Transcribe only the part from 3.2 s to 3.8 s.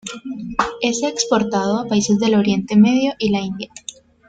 la India.